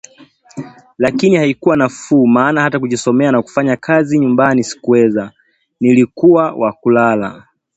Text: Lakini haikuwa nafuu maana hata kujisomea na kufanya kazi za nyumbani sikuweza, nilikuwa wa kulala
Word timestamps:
Lakini 0.97 1.35
haikuwa 1.35 1.77
nafuu 1.77 2.27
maana 2.27 2.61
hata 2.61 2.79
kujisomea 2.79 3.31
na 3.31 3.41
kufanya 3.41 3.77
kazi 3.77 4.15
za 4.15 4.21
nyumbani 4.21 4.63
sikuweza, 4.63 5.31
nilikuwa 5.79 6.51
wa 6.53 6.73
kulala 6.73 7.47